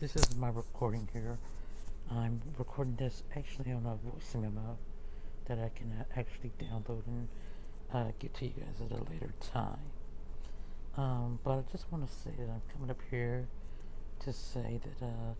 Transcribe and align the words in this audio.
this 0.00 0.16
is 0.16 0.34
my 0.38 0.48
recording 0.48 1.06
here. 1.12 1.36
I'm 2.10 2.40
recording 2.56 2.96
this 2.96 3.22
actually 3.36 3.70
on 3.70 3.84
a 3.84 3.96
voice 4.10 4.34
memo 4.34 4.78
that 5.44 5.58
I 5.58 5.70
can 5.76 5.92
actually 6.16 6.52
download 6.58 7.06
and 7.06 7.28
uh, 7.92 8.10
get 8.18 8.32
to 8.36 8.46
you 8.46 8.52
guys 8.52 8.80
at 8.80 8.98
a 8.98 9.02
later 9.12 9.34
time. 9.52 9.90
Um, 10.96 11.38
but 11.44 11.50
I 11.50 11.64
just 11.70 11.92
want 11.92 12.08
to 12.08 12.14
say 12.14 12.30
that 12.38 12.48
I'm 12.48 12.62
coming 12.72 12.88
up 12.88 12.96
here 13.10 13.46
to 14.20 14.32
say 14.32 14.80
that 14.82 15.04
uh, 15.04 15.34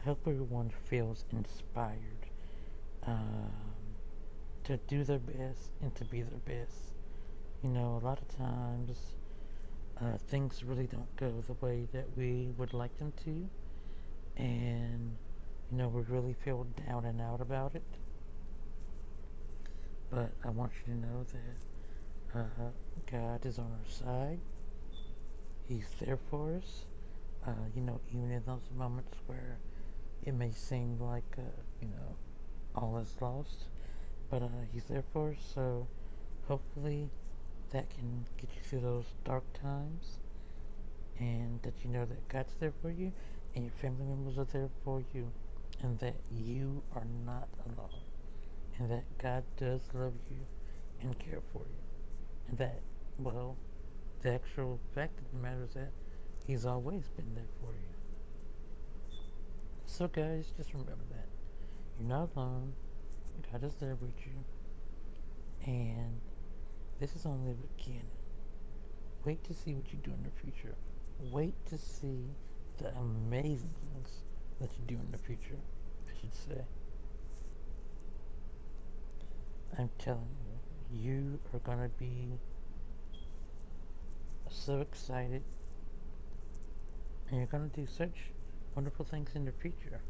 I 0.00 0.04
hope 0.04 0.20
everyone 0.28 0.70
feels 0.84 1.24
inspired 1.32 2.28
um, 3.08 3.50
to 4.62 4.76
do 4.76 5.02
their 5.02 5.18
best 5.18 5.70
and 5.82 5.92
to 5.96 6.04
be 6.04 6.22
their 6.22 6.38
best. 6.46 6.92
You 7.64 7.70
know, 7.70 8.00
a 8.00 8.06
lot 8.06 8.20
of 8.20 8.28
times 8.38 8.96
uh, 10.00 10.18
things 10.28 10.62
really 10.62 10.86
don't 10.86 11.16
go 11.16 11.42
the 11.48 11.66
way 11.66 11.88
that 11.92 12.16
we 12.16 12.52
would 12.56 12.74
like 12.74 12.96
them 12.98 13.12
to, 13.24 13.48
and 14.36 15.16
you 15.70 15.78
know, 15.78 15.88
we 15.88 16.02
really 16.02 16.34
feel 16.44 16.66
down 16.86 17.04
and 17.04 17.20
out 17.20 17.40
about 17.40 17.74
it. 17.74 17.82
But 20.10 20.30
I 20.44 20.50
want 20.50 20.72
you 20.86 20.94
to 20.94 21.00
know 21.00 21.24
that 21.32 22.38
uh, 22.38 22.70
God 23.10 23.44
is 23.46 23.58
on 23.58 23.66
our 23.66 23.90
side. 23.90 24.38
He's 25.68 25.88
there 26.00 26.18
for 26.30 26.54
us. 26.56 26.84
Uh, 27.46 27.52
you 27.74 27.82
know, 27.82 28.00
even 28.10 28.30
in 28.30 28.42
those 28.46 28.68
moments 28.76 29.16
where 29.26 29.58
it 30.24 30.34
may 30.34 30.52
seem 30.52 30.98
like, 31.00 31.24
uh, 31.38 31.42
you 31.80 31.88
know, 31.88 32.16
all 32.74 32.98
is 32.98 33.14
lost. 33.20 33.64
But 34.30 34.42
uh, 34.42 34.48
He's 34.72 34.84
there 34.84 35.04
for 35.12 35.30
us, 35.30 35.36
so 35.54 35.86
hopefully 36.48 37.10
that 37.70 37.90
can 37.90 38.24
get 38.36 38.50
you 38.54 38.62
through 38.62 38.80
those 38.80 39.06
dark 39.24 39.44
times. 39.60 40.18
And 41.18 41.60
that 41.62 41.74
you 41.84 41.90
know 41.90 42.04
that 42.04 42.28
God's 42.28 42.54
there 42.58 42.72
for 42.82 42.90
you, 42.90 43.12
and 43.54 43.64
your 43.64 43.72
family 43.80 44.04
members 44.04 44.38
are 44.38 44.46
there 44.52 44.70
for 44.84 45.02
you, 45.14 45.30
and 45.82 45.98
that 46.00 46.16
you 46.30 46.82
are 46.94 47.06
not 47.24 47.48
alone. 47.66 48.02
And 48.78 48.90
that 48.90 49.04
God 49.18 49.44
does 49.56 49.82
love 49.94 50.14
you 50.30 50.38
and 51.00 51.18
care 51.18 51.40
for 51.52 51.60
you. 51.60 51.82
And 52.48 52.58
that, 52.58 52.80
well, 53.18 53.56
the 54.22 54.34
actual 54.34 54.80
fact 54.94 55.18
of 55.18 55.30
the 55.32 55.38
matter 55.38 55.64
is 55.64 55.74
that 55.74 55.90
He's 56.46 56.66
always 56.66 57.08
been 57.16 57.34
there 57.34 57.44
for 57.60 57.72
you. 57.72 57.94
So, 59.86 60.08
guys, 60.08 60.52
just 60.56 60.72
remember 60.72 61.04
that. 61.10 61.28
You're 61.98 62.08
not 62.08 62.30
alone. 62.36 62.72
God 63.52 63.64
is 63.64 63.74
there 63.74 63.94
with 63.94 64.14
you. 64.26 64.44
And 65.66 66.20
this 67.00 67.14
is 67.14 67.26
only 67.26 67.52
the 67.52 67.66
beginning. 67.76 68.02
Wait 69.24 69.42
to 69.44 69.54
see 69.54 69.74
what 69.74 69.90
you 69.92 69.98
do 70.02 70.10
in 70.10 70.22
the 70.22 70.30
future. 70.42 70.74
Wait 71.32 71.54
to 71.66 71.78
see 71.78 72.26
the 72.78 72.88
amazing 72.96 73.74
things 73.92 74.22
that 74.60 74.70
you 74.78 74.84
do 74.86 74.94
in 74.94 75.10
the 75.12 75.18
future, 75.18 75.58
I 76.08 76.20
should 76.20 76.34
say. 76.34 76.64
I'm 79.78 79.90
telling 79.98 80.28
you, 80.92 81.00
you 81.00 81.40
are 81.54 81.60
to 81.80 81.88
be 81.98 82.38
so 84.48 84.80
excited 84.80 85.42
and 87.28 87.38
you're 87.38 87.46
to 87.70 87.80
do 87.80 87.86
such 87.86 88.30
wonderful 88.74 89.04
things 89.04 89.30
in 89.34 89.44
the 89.44 89.52
future. 89.52 90.00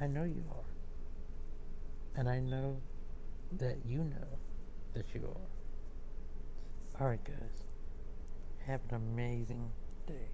I 0.00 0.06
know 0.06 0.24
you 0.24 0.44
are. 0.50 2.18
And 2.18 2.28
I 2.28 2.40
know 2.40 2.80
that 3.58 3.78
you 3.86 3.98
know 3.98 4.38
that 4.94 5.06
you 5.14 5.22
are. 5.26 7.00
Alright, 7.00 7.24
guys. 7.24 7.64
Have 8.66 8.80
an 8.90 8.96
amazing 8.96 9.70
day. 10.06 10.28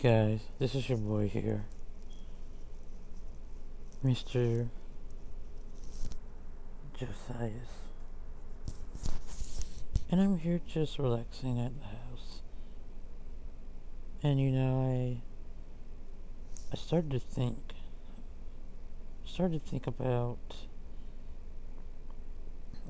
Guys, 0.00 0.38
this 0.60 0.76
is 0.76 0.88
your 0.88 0.96
boy 0.96 1.26
here. 1.26 1.64
Mr. 4.04 4.68
Josias. 6.96 7.50
And 10.08 10.20
I'm 10.20 10.38
here 10.38 10.60
just 10.68 11.00
relaxing 11.00 11.58
at 11.58 11.72
the 11.80 11.86
house. 11.86 12.42
And 14.22 14.40
you 14.40 14.52
know, 14.52 14.82
I 14.82 15.20
I 16.72 16.76
started 16.76 17.10
to 17.10 17.18
think 17.18 17.58
started 19.24 19.64
to 19.64 19.68
think 19.68 19.88
about 19.88 20.38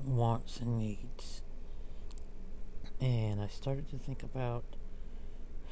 wants 0.05 0.59
and 0.59 0.77
needs. 0.77 1.41
And 3.01 3.41
I 3.41 3.47
started 3.47 3.89
to 3.89 3.97
think 3.97 4.21
about 4.21 4.63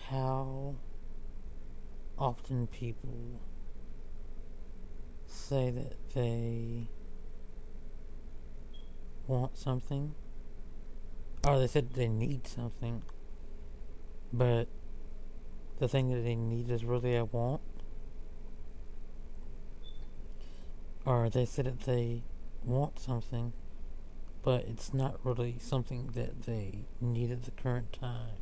how 0.10 0.74
often 2.18 2.68
people 2.68 3.42
say 5.26 5.70
that 5.70 5.96
they 6.14 6.90
want 9.28 9.58
something. 9.58 10.16
Or 11.48 11.60
they 11.60 11.68
said 11.68 11.94
they 11.94 12.08
need 12.08 12.48
something. 12.48 13.04
But 14.34 14.68
the 15.80 15.88
thing 15.88 16.10
that 16.10 16.22
they 16.22 16.36
need 16.36 16.70
is 16.70 16.84
really 16.84 17.16
a 17.16 17.26
want. 17.26 17.62
Or 21.06 21.30
they 21.30 21.46
said 21.46 21.66
that 21.66 21.82
they 21.82 22.24
want 22.64 23.00
something 23.00 23.54
but 24.48 24.64
it's 24.64 24.94
not 24.94 25.20
really 25.26 25.58
something 25.60 26.12
that 26.16 26.44
they 26.44 26.86
need 27.02 27.30
at 27.32 27.44
the 27.44 27.52
current 27.52 27.92
time. 27.92 28.38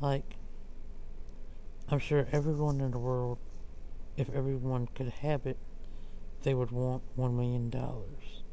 Like 0.00 0.38
I'm 1.88 1.98
sure 1.98 2.26
everyone 2.32 2.80
in 2.80 2.90
the 2.92 2.98
world, 2.98 3.38
if 4.16 4.28
everyone 4.30 4.88
could 4.94 5.08
have 5.08 5.46
it, 5.46 5.58
they 6.42 6.54
would 6.54 6.70
want 6.70 7.02
one 7.16 7.36
million 7.36 7.70
dollars. 7.70 8.44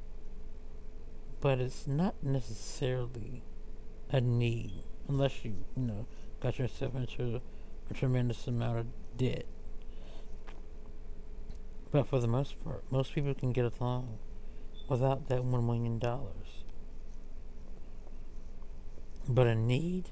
But 1.40 1.60
it's 1.60 1.88
not 1.88 2.16
necessarily 2.24 3.44
a 4.10 4.22
need 4.22 4.84
unless 5.08 5.46
you, 5.46 5.66
you 5.76 5.84
know, 5.84 6.08
got 6.40 6.60
yourself 6.60 6.96
into 6.96 7.42
a 7.90 7.94
tremendous 7.94 8.48
amount 8.48 8.80
of 8.80 8.86
debt. 9.18 9.46
But 11.92 12.08
for 12.08 12.20
the 12.20 12.28
most 12.28 12.62
part, 12.64 12.84
most 12.92 13.14
people 13.14 13.34
can 13.34 13.54
get 13.54 13.72
along 13.80 14.18
without 14.90 15.30
that 15.30 15.44
one 15.44 15.66
million 15.66 16.00
dollars. 16.00 16.64
But 19.30 19.48
a 19.48 19.56
need, 19.56 20.10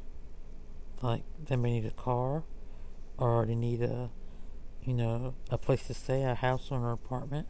like 1.02 1.24
they 1.48 1.56
may 1.56 1.80
need 1.80 1.86
a 1.86 1.92
car, 1.92 2.44
or 3.18 3.46
they 3.46 3.56
need 3.56 3.82
a 3.82 4.10
you 4.84 4.94
know 4.94 5.34
a 5.50 5.58
place 5.58 5.88
to 5.88 5.94
stay 5.94 6.24
a 6.24 6.36
house 6.36 6.68
or 6.72 6.78
an 6.78 6.94
apartment 6.94 7.48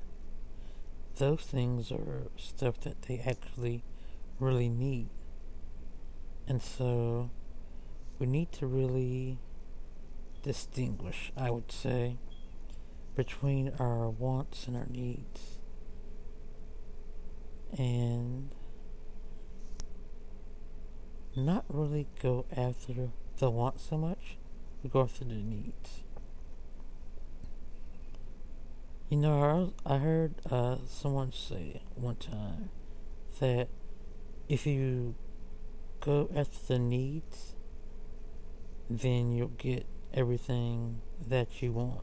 those 1.18 1.42
things 1.42 1.92
are 1.92 2.28
stuff 2.38 2.80
that 2.82 3.04
they 3.04 3.20
actually 3.26 3.84
really 4.40 4.70
need. 4.70 5.10
And 6.48 6.62
so 6.62 7.32
we 8.20 8.28
need 8.28 8.52
to 8.54 8.66
really 8.68 9.40
distinguish 10.44 11.32
i 11.36 11.50
would 11.50 11.72
say 11.72 12.18
between 13.16 13.74
our 13.80 14.10
wants 14.10 14.68
and 14.68 14.76
our 14.76 14.86
needs. 14.90 15.60
And 17.78 18.54
not 21.36 21.66
really 21.68 22.08
go 22.22 22.46
after 22.56 23.10
the 23.38 23.50
want 23.50 23.80
so 23.80 23.98
much 23.98 24.38
go 24.90 25.02
after 25.02 25.24
the 25.24 25.36
needs. 25.36 26.04
You 29.10 29.18
know, 29.18 29.74
I 29.86 29.98
heard 29.98 30.34
uh, 30.50 30.78
someone 30.88 31.32
say 31.32 31.82
one 31.96 32.16
time 32.16 32.70
that 33.40 33.68
if 34.50 34.66
you 34.66 35.16
go 36.02 36.30
after 36.36 36.74
the 36.74 36.80
needs, 36.80 37.56
then 38.90 39.32
you'll 39.32 39.50
get 39.50 39.86
everything 40.14 41.02
that 41.28 41.62
you 41.62 41.72
want. 41.72 42.02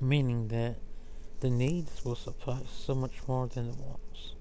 Meaning 0.00 0.48
that 0.48 0.76
the 1.40 1.50
needs 1.50 2.04
will 2.04 2.16
supply 2.16 2.60
so 2.70 2.94
much 2.94 3.20
more 3.28 3.46
than 3.46 3.70
the 3.70 3.76
wants. 3.76 4.34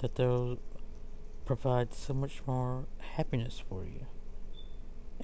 That 0.00 0.16
they'll 0.16 0.58
provide 1.44 1.92
so 1.92 2.14
much 2.14 2.42
more 2.46 2.86
happiness 2.98 3.62
for 3.68 3.84
you. 3.84 4.06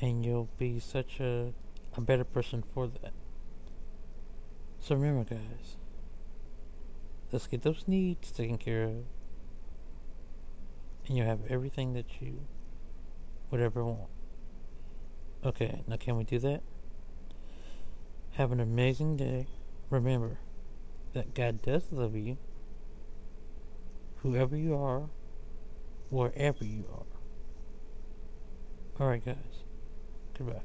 And 0.01 0.25
you'll 0.25 0.51
be 0.59 0.79
such 0.79 1.21
a, 1.21 1.53
a 1.97 2.01
better 2.01 2.25
person 2.25 2.63
for 2.75 2.87
that. 2.87 3.13
So 4.79 4.95
remember, 4.95 5.35
guys, 5.35 5.77
let's 7.33 7.47
get 7.47 7.63
those 7.63 7.85
needs 7.87 8.31
taken 8.31 8.59
care 8.59 8.85
of. 8.85 9.05
And 11.07 11.17
you'll 11.17 11.27
have 11.27 11.41
everything 11.49 11.93
that 11.95 12.21
you 12.21 12.41
would 13.51 13.61
ever 13.61 13.85
want. 13.85 14.11
Okay, 15.45 15.83
now 15.87 15.97
can 15.97 16.17
we 16.17 16.25
do 16.25 16.39
that? 16.39 16.63
Have 18.33 18.53
an 18.53 18.61
amazing 18.61 19.17
day. 19.17 19.47
Remember 19.89 20.39
that 21.15 21.35
God 21.35 21.63
does 21.63 21.91
love 21.91 22.15
you, 22.15 22.39
whoever 24.19 24.57
you 24.57 24.77
are, 24.77 25.09
wherever 26.11 26.65
you 26.65 26.85
are. 26.93 27.05
Alright, 29.01 29.25
guys. 29.25 29.37
Goodbye. 30.37 30.61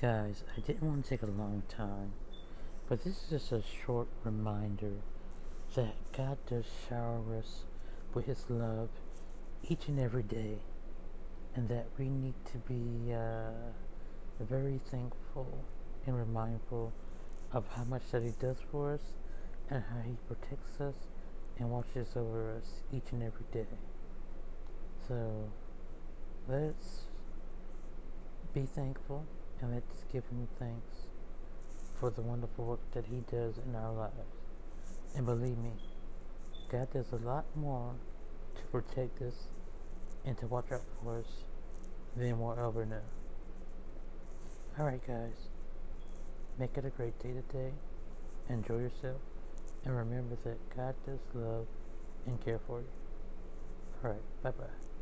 Guys, 0.00 0.44
I 0.56 0.60
didn't 0.60 0.82
want 0.82 1.04
to 1.04 1.10
take 1.10 1.22
a 1.22 1.26
long 1.26 1.62
time, 1.68 2.12
but 2.88 3.02
this 3.04 3.14
is 3.14 3.30
just 3.30 3.52
a 3.52 3.62
short 3.84 4.06
reminder 4.22 4.92
that 5.74 5.94
God 6.16 6.38
does 6.46 6.66
shower 6.88 7.22
us 7.38 7.64
with 8.12 8.26
His 8.26 8.44
love 8.48 8.90
each 9.68 9.88
and 9.88 9.98
every 9.98 10.22
day, 10.22 10.58
and 11.54 11.68
that 11.68 11.86
we 11.98 12.08
need 12.08 12.34
to 12.52 12.58
be 12.58 13.12
uh, 13.14 13.72
very 14.40 14.80
thankful 14.90 15.64
and 16.06 16.16
remindful 16.16 16.92
of 17.52 17.64
how 17.76 17.84
much 17.84 18.02
that 18.10 18.22
He 18.22 18.32
does 18.40 18.56
for 18.70 18.94
us 18.94 19.14
and 19.70 19.82
how 19.82 20.00
He 20.04 20.16
protects 20.26 20.80
us 20.80 20.94
and 21.58 21.70
watches 21.70 22.08
over 22.16 22.56
us 22.56 22.82
each 22.92 23.12
and 23.12 23.22
every 23.22 23.46
day. 23.52 23.66
So 25.06 25.50
let's 26.48 27.02
be 28.52 28.62
thankful 28.62 29.24
and 29.60 29.72
let's 29.72 30.04
give 30.12 30.24
Him 30.26 30.48
thanks 30.58 31.08
for 32.00 32.10
the 32.10 32.22
wonderful 32.22 32.64
work 32.64 32.80
that 32.92 33.04
He 33.06 33.22
does 33.30 33.58
in 33.58 33.74
our 33.74 33.92
lives. 33.92 34.14
And 35.14 35.24
believe 35.24 35.58
me, 35.58 35.70
God 36.70 36.92
does 36.92 37.12
a 37.12 37.16
lot 37.24 37.44
more 37.54 37.94
to 38.56 38.62
protect 38.64 39.22
us 39.22 39.48
and 40.24 40.36
to 40.38 40.46
watch 40.46 40.72
out 40.72 40.82
for 41.02 41.18
us 41.18 41.44
than 42.16 42.40
we'll 42.40 42.58
ever 42.58 42.84
know. 42.84 43.23
Alright, 44.78 45.06
guys. 45.06 45.36
Make 46.58 46.76
it 46.76 46.84
a 46.84 46.90
great 46.90 47.16
day 47.20 47.32
today. 47.32 47.70
Enjoy 48.48 48.78
yourself. 48.78 49.20
And 49.84 49.96
remember 49.96 50.36
that 50.44 50.58
God 50.76 50.94
does 51.06 51.20
love 51.32 51.66
and 52.26 52.44
care 52.44 52.58
for 52.66 52.80
you. 52.80 52.86
Alright, 54.02 54.22
bye 54.42 54.50
bye. 54.50 54.93